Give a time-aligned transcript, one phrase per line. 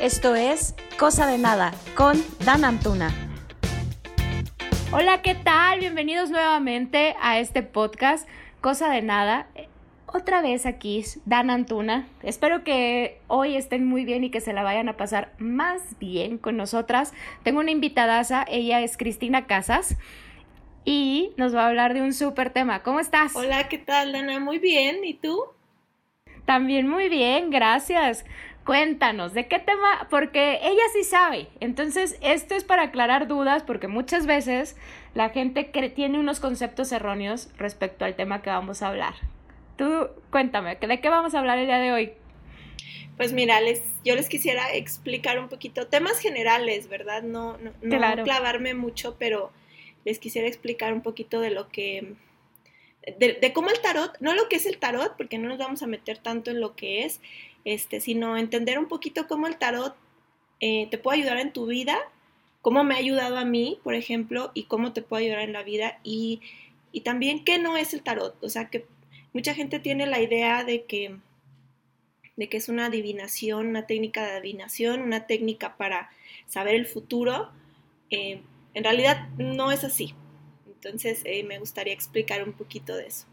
[0.00, 3.14] Esto es Cosa de Nada con Dan Antuna.
[4.92, 5.80] Hola, ¿qué tal?
[5.80, 8.28] Bienvenidos nuevamente a este podcast
[8.60, 9.46] Cosa de Nada.
[10.04, 12.06] Otra vez aquí, Dan Antuna.
[12.22, 16.36] Espero que hoy estén muy bien y que se la vayan a pasar más bien
[16.36, 17.14] con nosotras.
[17.42, 19.96] Tengo una invitadaza, ella es Cristina Casas
[20.84, 22.82] y nos va a hablar de un súper tema.
[22.82, 23.34] ¿Cómo estás?
[23.34, 24.40] Hola, ¿qué tal, Dana?
[24.40, 25.42] Muy bien, ¿y tú?
[26.44, 28.24] También muy bien, gracias.
[28.66, 30.08] Cuéntanos, ¿de qué tema?
[30.10, 31.46] Porque ella sí sabe.
[31.60, 34.76] Entonces, esto es para aclarar dudas, porque muchas veces
[35.14, 35.62] la gente
[35.94, 39.14] tiene unos conceptos erróneos respecto al tema que vamos a hablar.
[39.78, 42.12] Tú, cuéntame, ¿de qué vamos a hablar el día de hoy?
[43.16, 47.22] Pues mira, les, yo les quisiera explicar un poquito temas generales, ¿verdad?
[47.22, 49.52] No, no, no clavarme mucho, pero
[50.04, 52.14] les quisiera explicar un poquito de lo que,
[53.18, 55.86] de, cómo el tarot, no lo que es el tarot, porque no nos vamos a
[55.86, 57.20] meter tanto en lo que es,
[57.66, 59.94] este, sino entender un poquito cómo el tarot
[60.60, 61.98] eh, te puede ayudar en tu vida,
[62.62, 65.64] cómo me ha ayudado a mí, por ejemplo, y cómo te puede ayudar en la
[65.64, 66.40] vida, y,
[67.04, 68.86] también qué no es el tarot, o sea, que
[69.34, 71.18] mucha gente tiene la idea de que
[72.36, 76.10] de que es una adivinación, una técnica de adivinación, una técnica para
[76.46, 77.50] saber el futuro,
[78.10, 78.42] eh,
[78.74, 80.14] en realidad no es así.
[80.66, 83.26] Entonces eh, me gustaría explicar un poquito de eso.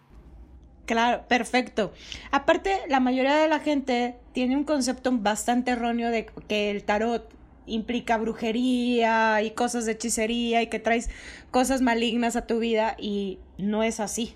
[0.85, 1.93] Claro, perfecto.
[2.31, 7.31] Aparte, la mayoría de la gente tiene un concepto bastante erróneo de que el tarot
[7.65, 11.09] implica brujería y cosas de hechicería y que traes
[11.51, 14.35] cosas malignas a tu vida y no es así.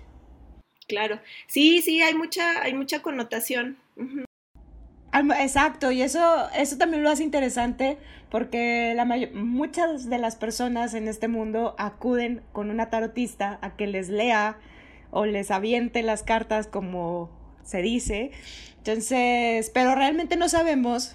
[0.86, 3.76] Claro, sí, sí, hay mucha, hay mucha connotación.
[5.12, 7.98] Exacto, y eso, eso también lo hace interesante
[8.30, 13.86] porque la muchas de las personas en este mundo acuden con una tarotista a que
[13.86, 14.58] les lea
[15.10, 17.30] o les aviente las cartas como
[17.64, 18.30] se dice.
[18.78, 21.14] Entonces, pero realmente no sabemos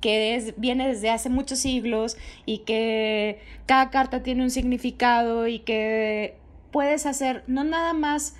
[0.00, 2.16] que es, viene desde hace muchos siglos
[2.46, 6.36] y que cada carta tiene un significado y que
[6.70, 8.34] puedes hacer no nada más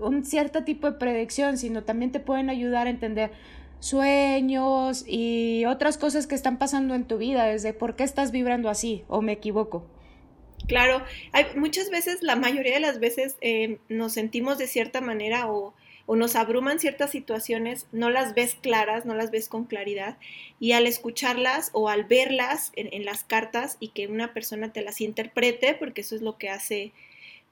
[0.00, 3.30] un cierto tipo de predicción, sino también te pueden ayudar a entender
[3.80, 8.68] sueños y otras cosas que están pasando en tu vida, desde por qué estás vibrando
[8.68, 9.86] así o me equivoco.
[10.66, 15.48] Claro, hay, muchas veces, la mayoría de las veces eh, nos sentimos de cierta manera
[15.48, 15.74] o,
[16.06, 20.18] o, nos abruman ciertas situaciones, no las ves claras, no las ves con claridad
[20.58, 25.00] y al escucharlas o al verlas en, las cartas y que una persona te las
[25.00, 26.92] interprete, porque eso es lo que hace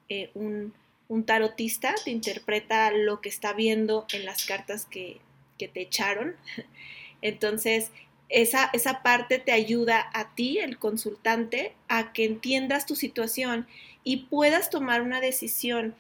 [0.09, 0.73] eh, un,
[1.09, 5.19] un tarotista, te interpreta lo que está viendo en las cartas que,
[5.59, 6.35] que te echaron.
[7.23, 7.91] Entonces,
[8.29, 13.67] esa, esa, parte te ayuda a ti, el consultante, a que entiendas tu situación
[14.03, 15.95] y puedas tomar una decisión.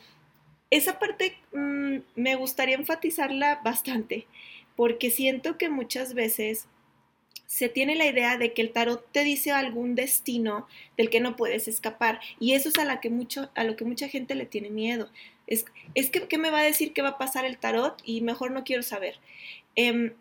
[0.71, 4.27] Esa parte mm, me gustaría enfatizarla bastante,
[4.77, 6.67] porque siento que muchas veces
[7.47, 11.37] se tiene la idea de que el tarot te dice algún destino del que no
[11.37, 14.47] puedes escapar y eso es a, la que mucho, a lo que mucha gente le
[14.47, 15.09] tiene miedo.
[15.47, 18.01] Es, es que, ¿qué me va a decir qué va a pasar el tarot?
[18.05, 19.21] Y mejor no quiero saber.
[19.77, 20.15] Em,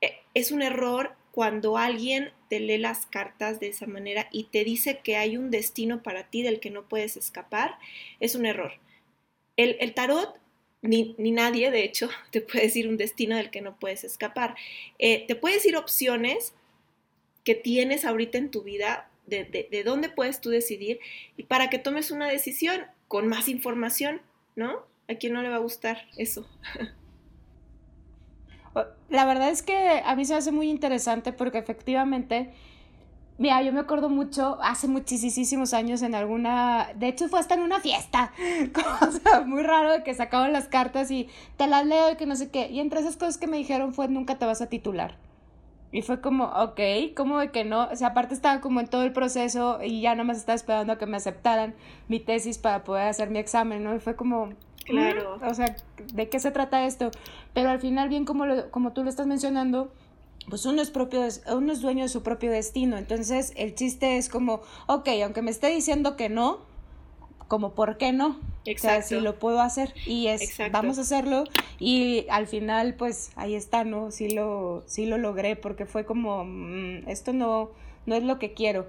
[0.00, 4.64] e, es un error cuando alguien te lee las cartas de esa manera y te
[4.64, 7.76] dice que hay un destino para ti del que no puedes escapar,
[8.20, 8.74] es un error.
[9.56, 10.38] El, tarot,
[10.82, 14.54] ni, nadie, de hecho, te puede decir un destino del que no puedes escapar.
[14.98, 16.54] Eh, te puede decir opciones
[17.44, 21.00] que tienes ahorita en tu vida, de, de dónde puedes tú decidir
[21.36, 24.20] y para que tomes una decisión con más información
[24.56, 24.84] ¿no?
[25.08, 26.48] ¿A quién no le va a gustar eso?
[29.08, 32.52] La verdad es que a mí se me hace muy interesante porque efectivamente,
[33.36, 37.60] mira, yo me acuerdo mucho, hace muchísimos años en alguna, de hecho fue hasta en
[37.60, 38.32] una fiesta,
[38.72, 41.28] cosa muy raro de que sacaban las cartas y
[41.58, 43.92] te las leo y que no sé qué, y entre esas cosas que me dijeron
[43.92, 45.16] fue nunca te vas a titular.
[45.94, 46.80] Y fue como, ok,
[47.14, 47.86] ¿cómo de que no?
[47.90, 50.98] O sea, aparte estaba como en todo el proceso y ya nomás estaba esperando a
[50.98, 51.74] que me aceptaran
[52.08, 53.94] mi tesis para poder hacer mi examen, ¿no?
[53.94, 55.38] Y fue como, claro.
[55.42, 55.76] o sea,
[56.12, 57.10] ¿de qué se trata esto?
[57.54, 59.92] Pero al final, bien como, lo, como tú lo estás mencionando,
[60.48, 61.22] pues uno es, propio,
[61.52, 62.96] uno es dueño de su propio destino.
[62.96, 66.58] Entonces, el chiste es como, ok, aunque me esté diciendo que no,
[67.52, 68.40] como por qué no.
[68.64, 69.04] Exacto.
[69.04, 71.44] O sea, si lo puedo hacer y es vamos a hacerlo
[71.78, 74.10] y al final pues ahí está, ¿no?
[74.10, 77.70] Sí lo sí lo logré porque fue como mm, esto no
[78.06, 78.86] no es lo que quiero.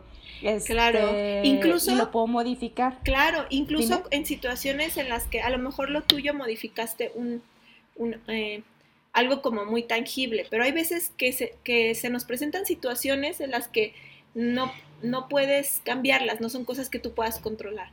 [0.66, 3.00] Claro, este, incluso lo puedo modificar.
[3.04, 7.42] Claro, incluso en situaciones en las que a lo mejor lo tuyo modificaste un,
[7.96, 8.64] un eh,
[9.12, 13.52] algo como muy tangible, pero hay veces que se, que se nos presentan situaciones en
[13.52, 13.94] las que
[14.34, 14.72] no,
[15.02, 17.92] no puedes cambiarlas, no son cosas que tú puedas controlar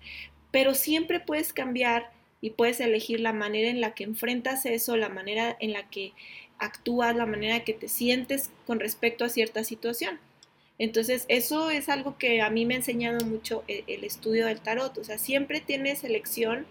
[0.51, 2.11] pero siempre puedes cambiar
[2.41, 6.13] y puedes elegir la manera en la que enfrentas eso, la manera en la que
[6.59, 10.19] actúas, la manera que te sientes con respecto a cierta situación.
[10.81, 14.63] Entonces, eso es algo que a mí me ha enseñado mucho el, el estudio del
[14.63, 14.97] tarot.
[14.97, 16.67] O sea, siempre tienes elección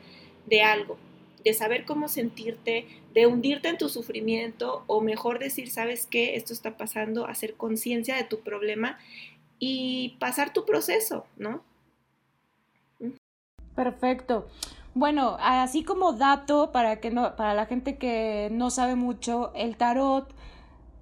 [0.48, 0.98] de algo,
[1.46, 6.54] de saber cómo sentirte, de hundirte en tu sufrimiento o mejor decir, sabes qué, esto
[6.54, 8.98] está pasando, hacer conciencia de tu problema
[9.60, 11.64] y pasar tu proceso, ¿no?
[13.76, 14.48] Perfecto.
[14.96, 19.78] Bueno, así como dato para que no, para la gente que no sabe mucho, el
[19.78, 20.34] tarot,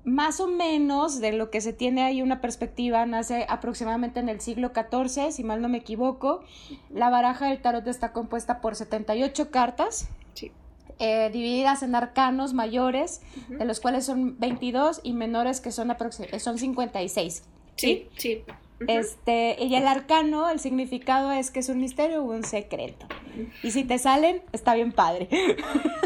[0.04, 4.40] más o menos de lo que se tiene ahí una perspectiva, nace aproximadamente en el
[4.40, 6.44] siglo XIV, si mal no me equivoco.
[6.90, 10.10] La baraja del tarot está compuesta por 78 cartas.
[11.00, 15.96] Eh, divididas en arcanos mayores, de los cuales son 22 y menores que son,
[16.40, 17.44] son 56.
[17.76, 18.44] Sí, sí.
[18.88, 23.08] Este, y el arcano, el significado es que es un misterio o un secreto.
[23.64, 25.28] Y si te salen, está bien padre.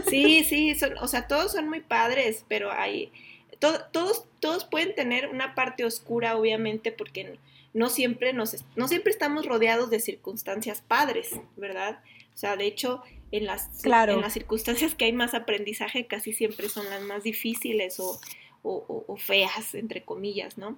[0.09, 3.13] Sí, sí, son, o sea, todos son muy padres, pero hay,
[3.61, 7.37] todos, todos pueden tener una parte oscura, obviamente, porque
[7.73, 12.01] no siempre, nos, no siempre estamos rodeados de circunstancias padres, ¿verdad?
[12.33, 16.69] O sea, de hecho, en las, en las circunstancias que hay más aprendizaje, casi siempre
[16.69, 18.19] son las más difíciles o,
[18.63, 20.77] o, feas, entre comillas, ¿no?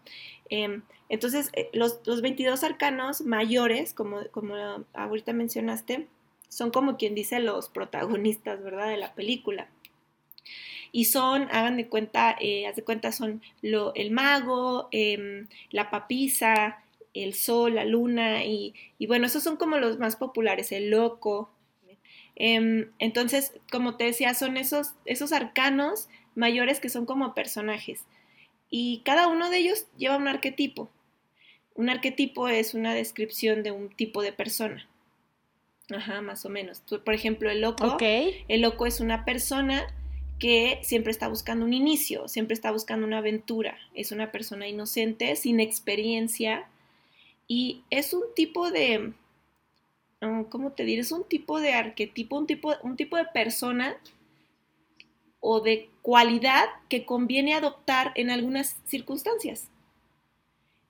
[0.50, 4.56] Em, entonces, eh, los, los, 22 arcanos mayores, como, como
[4.94, 6.08] ahorita mencionaste,
[6.50, 8.90] son como quien dice los protagonistas, ¿verdad?
[8.90, 9.68] De la película.
[10.92, 15.90] Y son, hagan de cuenta, eh, haz de cuenta, son lo, el mago, em, la
[15.90, 20.90] papisa, el sol, la luna, y, y, bueno, esos son como los más populares, el
[20.90, 21.50] loco.
[22.36, 28.06] Em, entonces, como te decía, son esos, esos arcanos mayores que son como personajes.
[28.70, 30.90] Y cada uno de ellos lleva un arquetipo.
[31.76, 34.88] Un arquetipo es una descripción de un tipo de persona.
[35.92, 36.82] Ajá, más o menos.
[36.82, 37.98] Por ejemplo, el loco.
[38.00, 39.86] El loco es una persona
[40.40, 43.78] que siempre está buscando un inicio, siempre está buscando una aventura.
[43.94, 46.68] Es una persona inocente, sin experiencia.
[47.48, 49.14] Y es un tipo de.
[50.50, 51.02] ¿Cómo te diré?
[51.02, 53.98] Es un tipo de arquetipo, un tipo, un tipo de persona
[55.42, 59.68] o de cualidad que conviene adoptar en algunas circunstancias.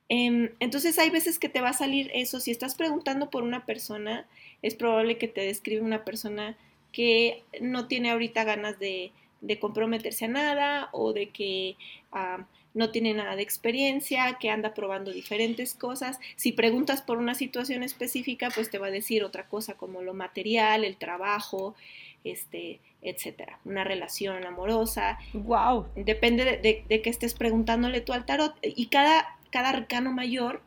[0.10, 3.66] Em, entonces hay veces que te va a salir eso, si estás preguntando por una
[3.66, 4.28] persona,
[4.62, 6.56] es probable que te describe una persona
[6.92, 9.12] que no tiene ahorita ganas de,
[9.60, 11.75] comprometerse a nada o de que
[12.12, 16.19] ah, no tiene nada de experiencia, que anda probando diferentes cosas.
[16.36, 20.13] Si preguntas por una situación específica, pues te va a decir otra cosa como lo
[20.13, 21.75] material, el trabajo,
[22.24, 23.60] este, etcétera.
[23.66, 25.19] Una relación amorosa.
[25.34, 25.88] Wow.
[25.95, 28.56] Depende de, de, que estés preguntándole tú al tarot.
[28.62, 30.62] Y cada, cada arcano mayor,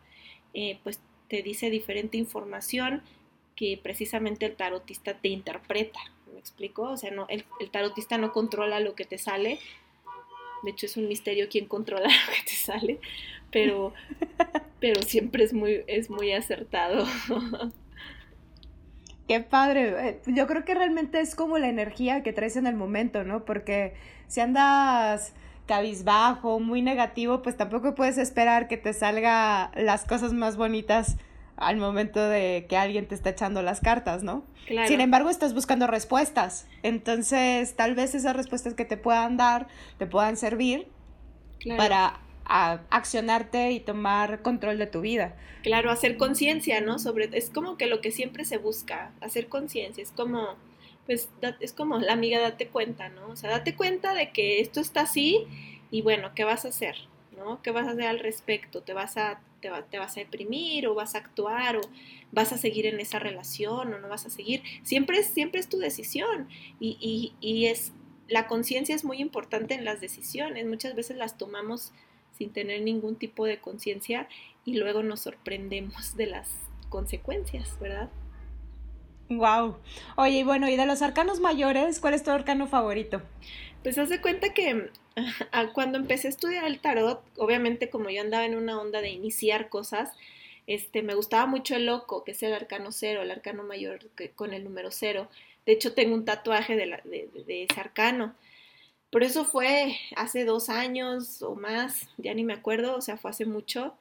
[0.55, 3.03] eh, pues te dice diferente información
[3.57, 5.99] que precisamente el tarotista te interpreta.
[6.37, 6.83] ¿Me explico?
[6.83, 9.59] O sea, no, el, el tarotista no controla lo que te sale.
[10.63, 13.01] De hecho, es un misterio quién controla lo que te sale.
[13.51, 13.95] Pero,
[14.81, 17.07] pero siempre es muy, es muy acertado.
[19.27, 20.09] Qué padre.
[20.09, 23.47] Eh, yo creo que realmente es como la energía que traes en el momento, ¿no?
[23.47, 23.95] Porque
[24.29, 25.33] si andas
[25.67, 31.17] cabizbajo, muy negativo, pues tampoco puedes esperar que te salga las cosas más bonitas
[31.57, 34.45] al momento de que alguien te está echando las cartas, ¿no?
[34.67, 34.89] Claro.
[34.89, 36.67] Sin embargo, estás buscando respuestas.
[36.83, 39.69] Entonces, tal vez esas respuestas que te puedan dar
[39.99, 40.89] te puedan servir
[41.77, 45.35] para a accionarte y tomar control de tu vida.
[45.63, 46.99] Claro, hacer conciencia, ¿no?
[46.99, 50.55] Sobre, es como que lo que siempre se busca, hacer conciencia, es como,
[51.07, 51.29] pues,
[51.61, 53.29] es como la amiga, date cuenta, ¿no?
[53.29, 55.47] O sea, date cuenta de que esto está así
[55.91, 56.97] y bueno, ¿qué vas a hacer?
[57.37, 57.61] ¿No?
[57.63, 58.83] ¿Qué vas a hacer al respecto?
[58.83, 61.83] ¿Te vas a, te, vas a deprimir o vas a actuar o
[62.33, 64.63] vas a seguir en esa relación o no vas a seguir?
[64.83, 66.49] Siempre es, siempre es tu decisión
[66.81, 67.93] y, y, y es,
[68.29, 71.93] la conciencia es muy importante en las decisiones, muchas veces las tomamos
[72.33, 74.29] sin tener ningún tipo de conciencia
[74.65, 76.51] y luego nos sorprendemos de las
[76.89, 78.11] consecuencias, ¿verdad?
[79.29, 79.77] Wow.
[80.17, 83.23] Oye, y bueno, y de los arcanos mayores, ¿cuál es tu arcano favorito?
[83.87, 84.91] Pues haz de cuenta que
[85.73, 89.69] cuando empecé a estudiar el tarot, obviamente como yo andaba en una onda de iniciar
[89.69, 90.13] cosas,
[90.67, 94.31] este, me gustaba mucho el loco, que es el arcano cero, el arcano mayor que,
[94.31, 95.29] con el número cero.
[95.67, 96.99] De hecho, tengo un tatuaje de,
[97.47, 98.35] ese arcano.
[99.11, 103.31] Por eso fue hace dos años o más, ya ni me acuerdo, o sea, fue
[103.31, 103.95] hace mucho.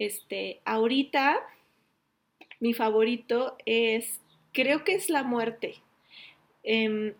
[0.00, 1.38] Este, ahorita
[2.58, 4.18] mi favorito es,
[4.52, 5.76] creo que es la muerte.
[6.64, 7.14] Em,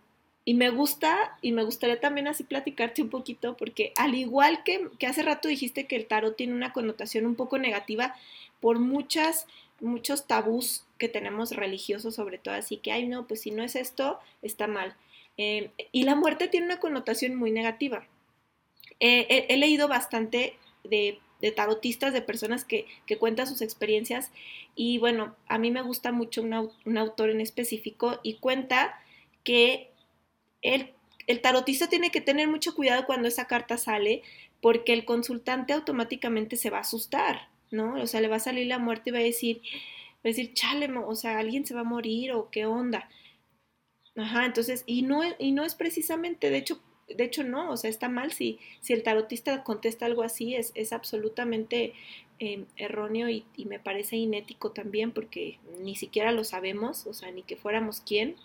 [0.49, 4.89] y me gusta, y me gustaría también así platicarte un poquito, porque al igual que,
[5.07, 8.17] hace rato dijiste que el tarot tiene una connotación un poco negativa
[8.59, 9.47] por muchas,
[9.83, 13.77] muchos tabús que tenemos religiosos sobre todo, así que, ay, no, pues si no es
[13.77, 14.97] esto, está mal.
[15.37, 18.07] Em, y la muerte tiene una connotación muy negativa.
[19.01, 21.21] he leído bastante de,
[21.57, 24.31] tarotistas, de personas que, que, cuentan sus experiencias
[24.75, 28.99] y bueno, a mí me gusta mucho un autor en específico y cuenta
[29.45, 29.91] que
[30.63, 30.95] el,
[31.43, 34.23] tarotista tiene que tener mucho cuidado cuando esa carta sale
[34.61, 37.95] porque el consultante automáticamente se va a asustar, ¿no?
[38.03, 39.61] O sea, le va a salir la muerte y va a decir,
[40.17, 43.09] va a decir, chale, o sea, alguien se va a morir o qué onda.
[44.17, 47.89] Ajá, entonces, y no, y no es precisamente, de hecho, de hecho no, o sea,
[47.89, 51.95] está mal si, si el tarotista contesta algo así, es, es absolutamente
[52.41, 57.31] em, erróneo y, y, me parece inético también porque ni siquiera lo sabemos, o sea,
[57.31, 58.37] ni que fuéramos quién.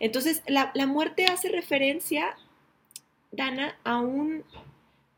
[0.00, 2.36] Entonces, la, la muerte hace referencia,
[3.32, 4.44] Dana, a un,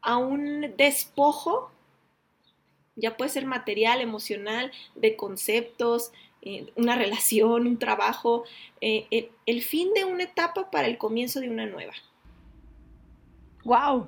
[0.02, 1.71] a un despojo,
[2.97, 6.12] ya puede ser material, emocional, de conceptos,
[6.49, 8.45] eh, una relación, un trabajo,
[8.80, 11.92] eh, el, fin de una etapa para el comienzo de una nueva.
[13.64, 14.06] ¡Wow!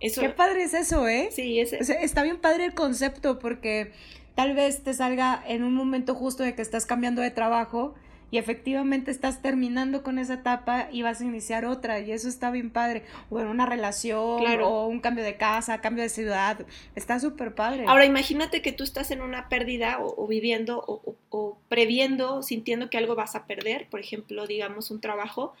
[0.00, 1.28] Eso, Qué padre es eso, ¿eh?
[1.30, 3.92] Sí, es, está bien padre el concepto porque
[4.34, 7.94] tal vez te salga en un momento justo de que estás cambiando de trabajo
[8.30, 12.50] y efectivamente estás terminando con esa etapa y vas a iniciar otra y eso está
[12.50, 13.04] bien padre.
[13.30, 17.84] O en una relación o un cambio de casa, cambio de ciudad, está súper padre.
[17.86, 20.82] Ahora imagínate que tú estás en una pérdida o, viviendo
[21.30, 25.54] o previendo, sintiendo que algo vas a perder, por ejemplo, digamos un trabajo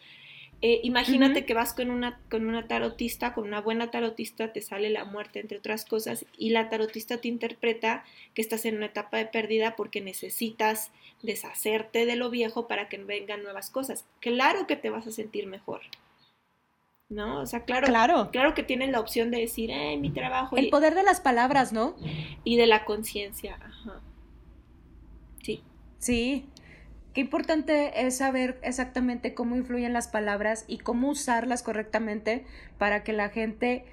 [0.62, 4.88] eh, imagínate que vas con una, con una tarotista, con una buena tarotista, te sale
[4.88, 9.18] la muerte, entre otras cosas, y la tarotista te interpreta que estás en una etapa
[9.18, 10.90] de pérdida porque necesitas
[11.22, 14.06] deshacerte de lo viejo para que vengan nuevas cosas.
[14.20, 15.82] Claro que te vas a sentir mejor.
[17.08, 17.40] ¿No?
[17.40, 18.30] O sea, claro, claro.
[18.32, 20.56] claro que tienes la opción de decir, eh, mi trabajo.
[20.56, 21.94] El poder de las palabras, ¿no?
[22.42, 24.00] Y de la conciencia, ajá.
[25.42, 25.62] Sí.
[26.00, 26.46] Sí,
[27.16, 32.44] Qué importante es saber exactamente cómo influyen las palabras y cómo usarlas correctamente
[32.76, 33.86] para que la gente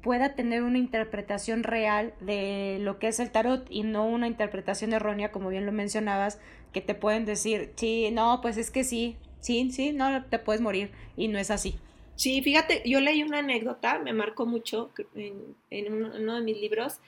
[0.00, 4.92] pueda tener una interpretación real de lo que es el tarot y no una interpretación
[4.92, 6.40] errónea, como bien lo mencionabas,
[6.72, 10.62] que te pueden decir, sí, no, pues es que sí, sí, sí, no, te puedes
[10.62, 11.74] morir y no es así.
[12.14, 17.00] Sí, fíjate, yo leí una anécdota, me marcó mucho en, uno, de mis libros.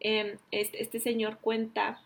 [0.00, 2.02] Em, este, este señor cuenta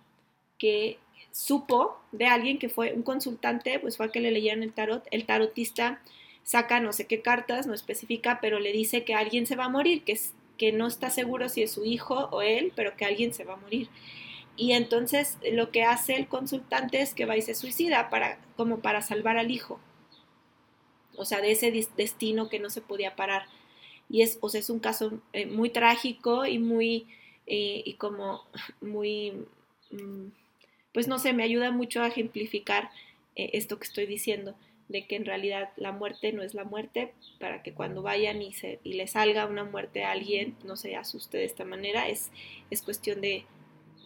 [0.56, 0.98] que
[1.30, 5.06] supo de alguien que fue un consultante, pues fue a que le leyeran el tarot,
[5.10, 6.00] el tarotista
[6.42, 9.68] saca no sé qué cartas, no especifica, pero le dice que alguien se va a
[9.68, 10.18] morir, que,
[10.56, 13.54] que no está seguro si es su hijo o él, pero que alguien se va
[13.54, 13.88] a morir.
[14.56, 18.80] Y entonces lo que hace el consultante es que va y se suicida para, como
[18.80, 19.78] para salvar al hijo.
[21.16, 23.46] O sea, de ese destino que no se podía parar.
[24.10, 27.06] Y es, o sea, es un caso eh, muy trágico y muy,
[27.46, 28.44] eh, y como
[28.80, 29.46] muy...
[29.90, 30.28] Mm,
[30.98, 32.90] pues no sé, me ayuda mucho a ejemplificar
[33.36, 34.56] eh, esto que estoy diciendo,
[34.88, 38.52] de que en realidad la muerte no es la muerte, para que cuando vayan y,
[38.52, 42.32] se, y le salga una muerte a alguien, no se asuste de esta manera, es,
[42.70, 43.44] es cuestión de,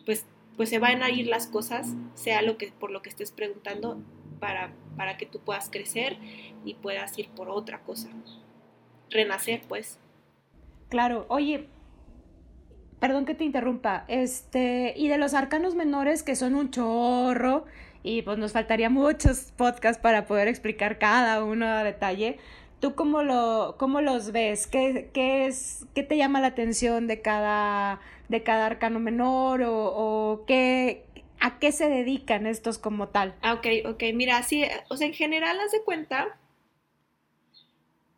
[0.04, 0.26] pues,
[0.58, 3.96] pues se van a ir las cosas, sea lo que, por lo que estés preguntando,
[4.38, 6.18] para, para que tú puedas crecer
[6.66, 8.10] y puedas ir por otra cosa,
[9.08, 9.98] renacer, pues.
[10.90, 11.70] Claro, oye,
[13.02, 17.64] perdón que te interrumpa, este, y de los arcanos menores que son un chorro,
[18.04, 22.38] y pues nos faltaría muchos podcasts para poder explicar cada uno a detalle.
[22.78, 24.68] ¿Tú cómo, lo, cómo los ves?
[24.68, 30.44] ¿Qué, qué, es, ¿Qué te llama la atención de cada, de cada arcano menor o,
[30.46, 31.04] qué,
[31.40, 33.34] a qué se dedican estos como tal?
[33.42, 34.04] Ah, ok, ok.
[34.14, 36.38] Mira, sí, o sea, en general, haz de cuenta,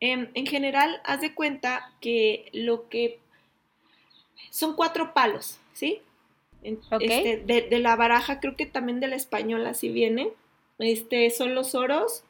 [0.01, 3.24] en, en general, haz de cuenta que lo que
[4.51, 6.01] son cuatro palos, ¿sí?
[6.63, 10.31] Este, de, la baraja, creo que también de la española así viene.
[10.79, 12.25] Este, son los oros,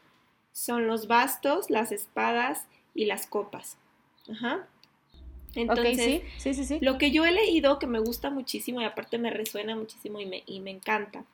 [0.52, 3.78] son los bastos, las espadas y las copas.
[4.30, 4.66] Ajá.
[5.54, 9.18] Entonces, sí, sí, sí, lo que yo he leído que me gusta muchísimo y aparte
[9.18, 11.24] me resuena muchísimo y me, y me encanta,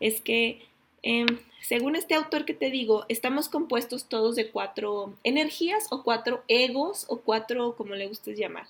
[0.00, 0.62] es que
[1.02, 1.26] em,
[1.60, 7.04] según este autor que te digo, estamos compuestos todos de cuatro energías o cuatro egos
[7.08, 8.66] o cuatro, como le gustes llamar.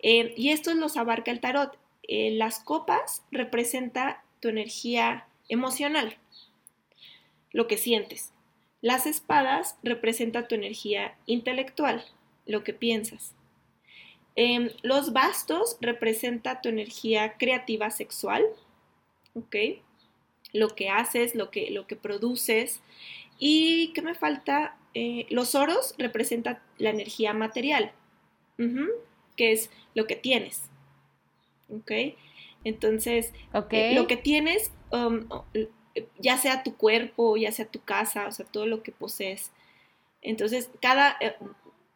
[0.00, 1.76] Eh, y esto los abarca el tarot.
[2.02, 6.16] Eh, las copas representa tu energía emocional,
[7.52, 8.32] lo que sientes.
[8.80, 12.04] Las espadas representa tu energía intelectual,
[12.46, 13.34] lo que piensas.
[14.36, 18.44] Em, los bastos representa tu energía creativa sexual.
[20.52, 22.80] Lo que haces, lo que, lo que produces.
[23.38, 24.76] ¿Y qué me falta?
[24.94, 27.92] Eh, los oros representan la energía material,
[29.38, 30.64] que es lo que tienes.
[31.70, 31.92] ¿Ok?
[32.64, 33.32] Entonces,
[33.70, 35.26] eh, lo que tienes, um,
[36.18, 39.52] ya sea tu cuerpo, ya sea tu casa, o sea, todo lo que posees.
[40.20, 41.36] Entonces, cada, eh,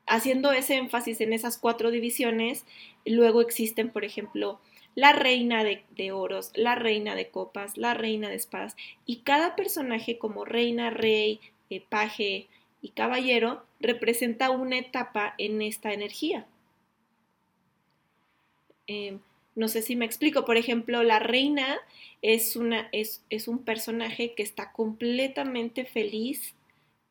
[0.07, 2.65] haciendo ese énfasis en esas cuatro divisiones,
[3.05, 4.61] luego existen, por ejemplo,
[4.95, 10.19] la reina de, oros, la reina de copas, la reina de espadas, y cada personaje
[10.19, 12.49] como reina, rey, eh, paje
[12.83, 16.47] y caballero representa una etapa en esta energía.
[18.87, 19.21] Em,
[19.55, 21.79] no sé si me explico, por ejemplo, la reina
[22.23, 26.55] es, una, es, es un personaje que está completamente feliz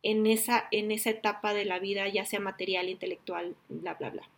[0.04, 4.30] en esa, en esa etapa de la vida, ya sea material, intelectual, bla, bla, bla.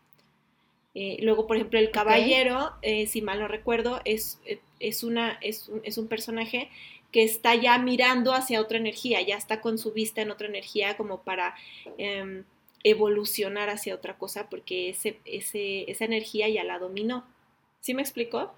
[0.96, 5.40] Eh, luego, por ejemplo, el caballero, eh, si mal no recuerdo, es, eh, es, una,
[5.42, 6.70] es, un, es un personaje
[7.12, 10.98] que está ya mirando hacia otra energía, ya está con su vista en otra energía
[10.98, 11.56] como para
[11.98, 12.44] em,
[12.84, 17.26] evolucionar hacia otra cosa porque ese, ese, esa energía ya la dominó.
[17.80, 18.54] ¿Sí me explicó?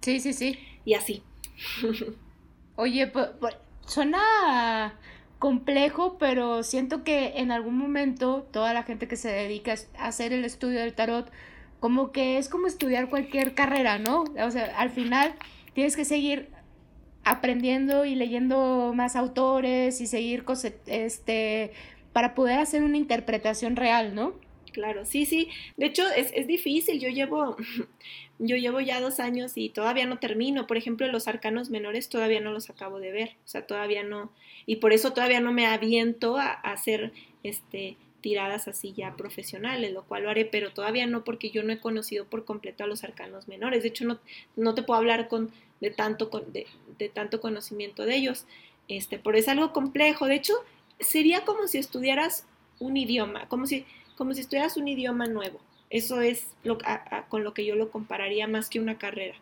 [0.00, 0.58] Sí, sí, sí.
[0.84, 1.22] Y así.
[2.76, 3.10] Oye,
[3.86, 4.98] suena
[5.38, 10.32] complejo, pero siento que en algún momento toda la gente que se dedica a hacer
[10.32, 11.30] el estudio del tarot,
[11.80, 14.24] como que es como estudiar cualquier carrera, ¿no?
[14.42, 15.34] O sea, al final
[15.74, 16.50] tienes que seguir
[17.24, 20.44] aprendiendo y leyendo más autores y seguir
[20.86, 21.72] este
[22.16, 24.32] para poder hacer una interpretación real, ¿no?
[24.72, 25.50] Claro, sí, sí.
[25.76, 26.98] De hecho, es, difícil.
[26.98, 27.58] Yo llevo,
[28.38, 30.66] yo llevo ya dos años y todavía no termino.
[30.66, 33.36] Por ejemplo, los arcanos menores todavía no los acabo de ver.
[33.44, 34.32] O sea, todavía no,
[34.64, 40.02] y por eso todavía no me aviento a, hacer este, tiradas así ya profesionales, lo
[40.04, 43.04] cual lo haré, pero todavía no porque yo no he conocido por completo a los
[43.04, 43.82] arcanos menores.
[43.82, 44.20] De hecho, no,
[44.56, 45.50] no te puedo hablar con,
[45.82, 46.66] de, tanto, de,
[46.98, 48.46] de tanto conocimiento de ellos,
[48.88, 50.24] este, pero es algo complejo.
[50.24, 50.54] De hecho,
[51.00, 52.46] sería como si estudiaras
[52.78, 53.84] un idioma, como si,
[54.16, 55.60] como si estudiaras un idioma nuevo.
[55.88, 56.78] Eso es lo,
[57.28, 59.36] con lo que yo lo compararía más que una carrera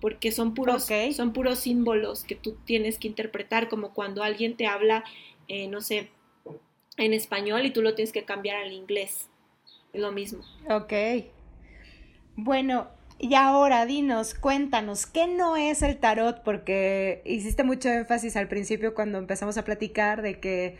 [0.00, 4.66] porque son puros, son puros símbolos que tú tienes que interpretar, como cuando alguien te
[4.66, 5.04] habla,
[5.48, 6.10] eh, no sé,
[6.96, 9.28] en español y tú lo tienes que cambiar al inglés.
[9.92, 10.44] Lo mismo.
[10.68, 10.92] Ok.
[12.36, 12.88] Bueno,
[13.18, 16.42] y ahora dinos, cuéntanos, ¿qué no es el tarot?
[16.42, 20.76] Porque hiciste mucho énfasis al principio cuando empezamos a platicar de que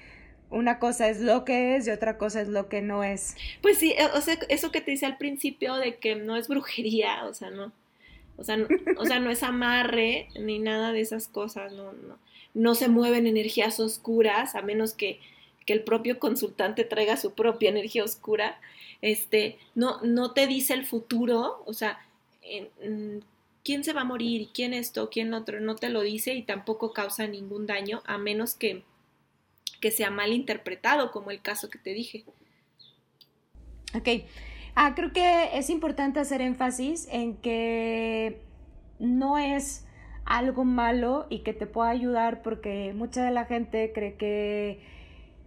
[0.51, 3.37] una cosa es lo que es y otra cosa es lo que no es.
[3.61, 7.25] Pues sí, o sea, eso que te dice al principio de que no es brujería,
[7.25, 7.73] o sea, no
[8.39, 12.17] o sea, no, o sea, no es amarre ni nada de esas cosas, no, no,
[12.55, 15.19] no se mueven energías oscuras, a menos que,
[15.67, 18.61] que el propio consultante traiga su propia energía oscura.
[19.03, 21.99] Este, no, no te dice el futuro, o sea,
[23.65, 26.93] quién se va a morir quién esto, quién otro, no te lo dice y tampoco
[26.93, 28.83] causa ningún daño, a menos que,
[29.81, 32.25] que sea mal interpretado, como el caso que te dije.
[33.95, 34.09] Ok,
[34.81, 38.41] Ah, creo que es importante hacer énfasis en que
[39.01, 39.85] no es
[40.25, 44.81] algo malo y que te pueda ayudar porque mucha de la gente cree que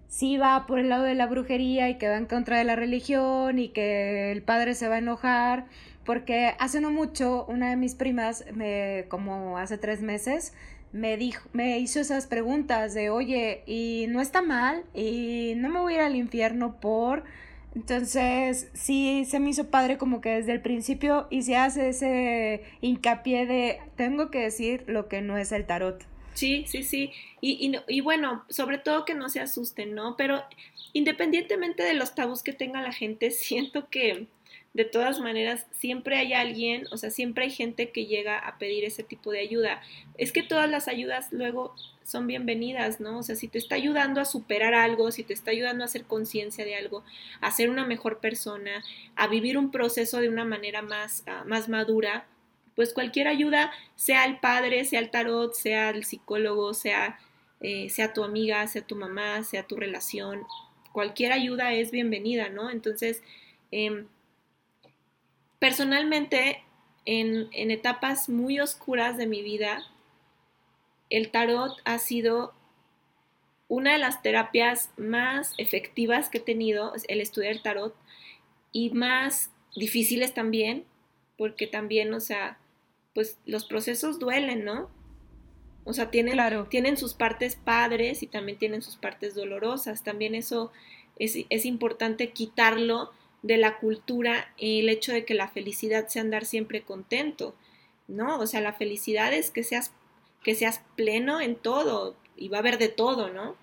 [0.10, 2.76] sí va por el lado de la brujería y que va en contra de la
[2.76, 5.68] religión y que el padre se va a enojar
[6.06, 10.54] porque hace no mucho una de mis primas me como hace tres meses
[10.92, 15.80] me dijo me hizo esas preguntas de oye y no está mal y no me
[15.80, 17.24] voy a ir al infierno por
[17.74, 22.64] entonces, sí, se me hizo padre como que desde el principio y se hace ese
[22.82, 26.04] hincapié de tengo que decir lo que no es el tarot.
[26.34, 27.12] Sí, sí, sí.
[27.40, 30.18] Y, y, y bueno, sobre todo que no se asusten, ¿no?
[30.18, 30.44] Pero
[30.94, 34.28] independientemente de los tabús que tenga la gente, siento que
[34.74, 38.86] de todas maneras siempre hay alguien, o sea, siempre hay gente que llega a pedir
[38.86, 39.82] ese tipo de ayuda.
[40.18, 43.20] Es que todas las ayudas luego son bienvenidas, ¿no?
[43.20, 46.06] O sea, si te está ayudando a superar algo, si te está ayudando a hacer
[46.06, 47.04] conciencia de algo,
[47.42, 48.84] a ser una mejor persona,
[49.16, 52.26] a vivir un proceso de una manera más, ah, más madura,
[52.76, 57.20] pues cualquier ayuda, sea el padre, sea el tarot, sea el psicólogo, sea,
[57.60, 60.46] eh, sea tu amiga, sea tu mamá, sea tu relación,
[60.94, 62.70] cualquier ayuda es bienvenida, ¿no?
[62.70, 63.22] Entonces,
[63.72, 64.08] em,
[65.62, 66.64] personalmente,
[67.06, 69.84] en, en etapas muy oscuras de mi vida,
[71.12, 72.56] el tarot ha sido
[73.68, 77.96] una de las terapias más efectivas que he tenido, el estudiar tarot,
[78.72, 80.84] y más difíciles también,
[81.38, 82.58] porque también, o sea,
[83.14, 84.90] pues los procesos duelen, ¿no?
[85.84, 90.04] O sea, tienen, tienen sus partes padres y también tienen sus partes dolorosas.
[90.04, 90.72] También eso
[91.20, 96.46] es, es importante quitarlo de la cultura, el hecho de que la felicidad sea andar
[96.46, 97.56] siempre contento,
[98.08, 98.40] ¿no?
[98.40, 99.92] O sea, la felicidad es que seas
[100.44, 103.56] que seas pleno en todo y va a haber de todo, ¿no?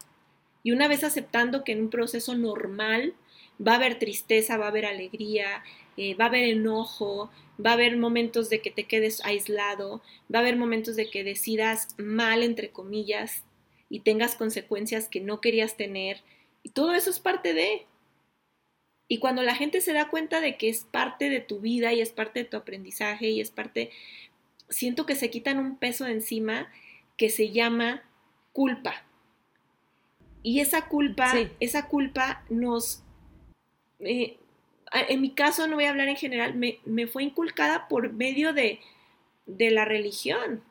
[0.62, 3.14] Y una vez aceptando que en un proceso normal
[3.64, 5.64] va a haber tristeza, va a haber alegría,
[5.96, 7.30] eh, va a haber enojo,
[7.64, 10.00] va a haber momentos de que te quedes aislado,
[10.32, 13.44] va a haber momentos de que decidas mal, entre comillas,
[13.90, 16.22] y tengas consecuencias que no querías tener.
[16.62, 17.86] Y todo eso es parte de,
[19.09, 22.01] Y cuando la gente se da cuenta de que es parte de tu vida y
[22.01, 23.90] es parte de tu aprendizaje y es parte,
[24.68, 26.68] siento que se quitan un peso de encima
[27.16, 28.03] que se llama
[28.53, 29.03] culpa.
[30.42, 33.03] Y esa culpa, esa culpa nos,
[34.01, 34.37] eh,
[34.92, 38.81] en mi caso no voy a hablar en general, me, fue inculcada por medio de,
[39.47, 40.62] de, la religión.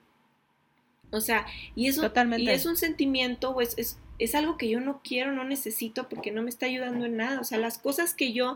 [1.11, 1.45] O sea,
[1.75, 5.43] y eso y es un sentimiento, pues es, es algo que yo no quiero, no
[5.43, 7.39] necesito porque no me está ayudando en nada.
[7.39, 8.55] O sea, las cosas que yo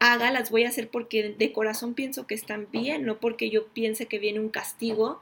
[0.00, 3.68] haga las voy a hacer porque de corazón pienso que están bien, no porque yo
[3.68, 5.20] piense que viene un castigo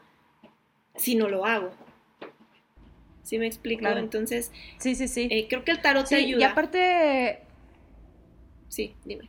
[0.96, 1.70] si no lo hago.
[3.22, 3.86] ¿Sí me explico?
[3.86, 5.28] Entonces, sí, sí, sí.
[5.30, 6.40] Eh, creo que el tarot te ayuda.
[6.40, 7.40] Y aparte...
[8.68, 9.28] Sí, dime.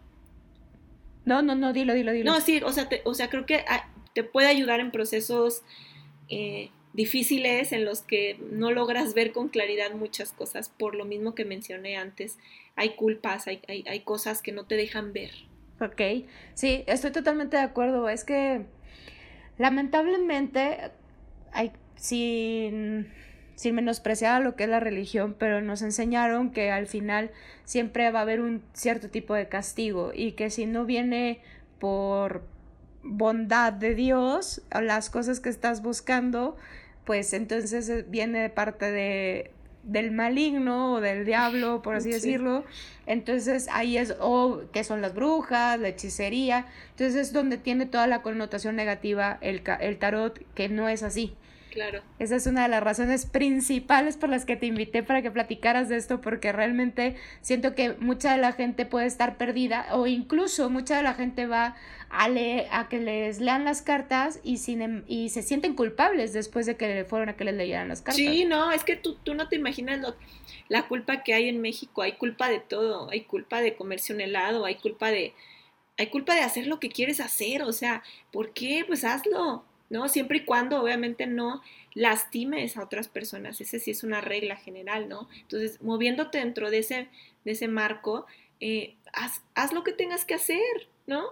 [1.26, 2.32] No, no, no, dilo, dilo, dilo.
[2.32, 5.64] No, sí, o sea, o sea creo que ah, te puede ayudar en procesos
[6.30, 11.36] eh, difíciles en los que no logras ver con claridad muchas cosas, por lo mismo
[11.36, 12.38] que mencioné antes.
[12.76, 15.32] Hay culpas, hay, hay, cosas que no te dejan ver.
[15.80, 18.10] Ok, sí, estoy totalmente de acuerdo.
[18.10, 18.66] Es que
[19.58, 20.92] lamentablemente
[21.54, 23.12] hay, sin,
[23.56, 27.32] sin menospreciar lo que es la religión, pero nos enseñaron que al final
[27.64, 31.42] siempre va a haber un cierto tipo de castigo y que si no viene
[31.80, 32.44] por
[33.04, 36.56] bondad de Dios, las cosas que estás buscando,
[37.06, 39.52] pues entonces eh, viene de parte de,
[39.84, 42.64] del maligno o del diablo, por así decirlo.
[43.06, 46.68] Entonces ahí es, o que son las brujas, la hechicería.
[46.92, 51.36] Entonces es donde tiene toda la connotación negativa el, el tarot, que no es así.
[51.72, 52.02] Claro.
[52.20, 55.88] Esa es una de las razones principales por las que te invité para que platicaras
[55.88, 60.70] de esto, porque realmente siento que mucha de la gente puede estar perdida o incluso
[60.70, 61.78] mucha de la gente va
[62.10, 62.26] a,
[62.72, 66.76] a que les lean las cartas y, sin, em, y se sienten culpables después de
[66.76, 68.18] que fueron a que les leyeran las cartas.
[68.18, 70.02] Sí, no, es que tú, tú no te imaginas
[70.68, 74.20] la culpa que hay en México, hay culpa de todo, hay culpa de comerse un
[74.20, 75.34] helado, hay culpa de...
[75.98, 78.84] Hay culpa de hacer lo que quieres hacer, o sea, ¿por qué?
[78.88, 80.08] Pues hazlo, ¿no?
[80.10, 81.62] Siempre y cuando obviamente no
[81.94, 85.30] lastimes a otras personas, ese sí es una regla general, ¿no?
[85.42, 87.10] Entonces, moviéndote dentro de ese,
[87.44, 88.26] de ese marco,
[88.62, 91.26] eh, haz, haz, lo que tengas que hacer, ¿no?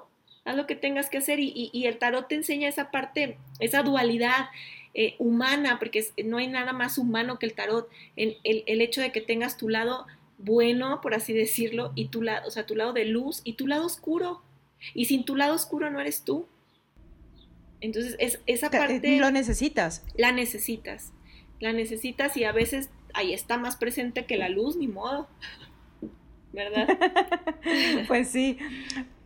[0.44, 3.82] Haz lo que tengas que hacer y, y, el tarot te enseña esa parte, esa
[3.82, 4.50] dualidad
[4.94, 9.00] eh, humana, porque no hay nada más humano que el tarot, el, el, el hecho
[9.00, 10.06] de que tengas tu lado
[10.38, 13.68] bueno, por así decirlo, y tu lado, o sea, tu lado de luz y tu
[13.68, 14.42] lado oscuro.
[14.94, 16.48] Y sin tu lado oscuro no eres tú.
[17.82, 19.18] Entonces, es, esa eh, parte...
[19.18, 20.04] Lo necesitas.
[20.16, 21.14] La necesitas.
[21.60, 25.28] La necesitas y a veces ahí está más presente que la luz, ni modo.
[26.54, 26.88] ¿Verdad?
[28.08, 28.58] pues sí.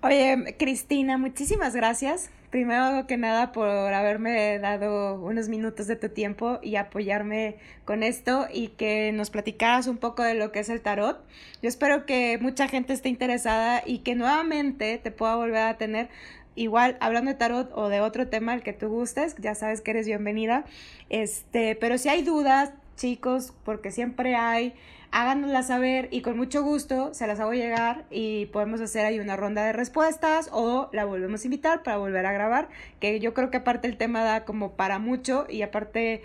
[0.01, 2.29] Oye, Cristina, muchísimas gracias.
[2.49, 8.47] Primero que nada por haberme dado unos minutos de tu tiempo y apoyarme con esto
[8.53, 11.25] y que nos platicaras un poco de lo que es el tarot.
[11.63, 16.09] Yo espero que mucha gente esté interesada y que nuevamente te pueda volver a tener
[16.55, 19.91] igual hablando de tarot o de otro tema, el que tú gustes, ya sabes que
[19.91, 20.65] eres bienvenida.
[21.09, 24.73] Este, pero si hay dudas, chicos, porque siempre hay,
[25.11, 29.35] háganoslas saber y con mucho gusto se las hago llegar y podemos hacer ahí una
[29.35, 33.51] ronda de respuestas o la volvemos a invitar para volver a grabar, que yo creo
[33.51, 36.23] que aparte el tema da como para mucho y aparte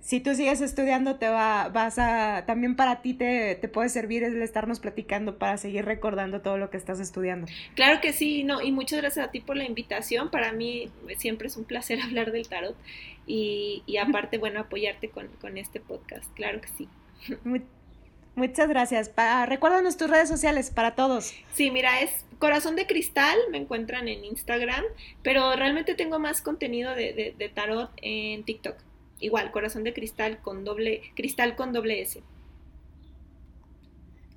[0.00, 4.24] si tú sigues estudiando, te va, vas a, también para ti te, te, puede servir
[4.24, 7.46] el estarnos platicando para seguir recordando todo lo que estás estudiando.
[7.74, 10.30] Claro que sí, no, y muchas gracias a ti por la invitación.
[10.30, 12.76] Para mí siempre es un placer hablar del tarot
[13.26, 16.32] y, y aparte, bueno, apoyarte con, con, este podcast.
[16.34, 16.88] Claro que sí.
[18.34, 19.08] muchas gracias.
[19.08, 21.34] Para, recuérdanos tus redes sociales para todos.
[21.52, 24.84] Sí, mira, es Corazón de Cristal, me encuentran en Instagram,
[25.22, 28.87] pero realmente tengo más contenido de, de, de tarot en TikTok.
[29.20, 32.22] Igual, corazón de cristal con doble, cristal con doble S.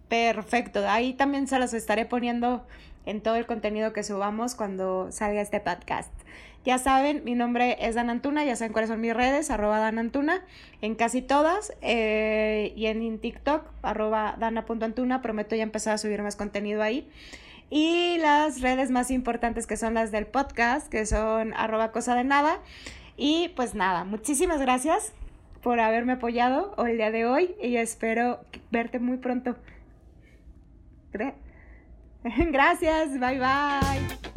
[0.09, 2.65] Perfecto, ahí también se los estaré poniendo
[3.05, 6.11] en todo el contenido que subamos cuando salga este podcast.
[6.63, 9.97] Ya saben, mi nombre es Dan Antuna, ya saben cuáles son mis redes, arroba Dan
[9.97, 10.45] Antuna,
[10.81, 16.35] en casi todas, eh, y en TikTok, arroba dana.antuna, prometo ya empezar a subir más
[16.35, 17.09] contenido ahí.
[17.71, 22.25] Y las redes más importantes que son las del podcast, que son arroba cosa de
[22.25, 22.59] nada.
[23.23, 25.13] Y pues nada, muchísimas gracias
[25.61, 28.39] por haberme apoyado el día de hoy y espero
[28.71, 29.55] verte muy pronto.
[32.23, 34.30] Gracias, bye bye.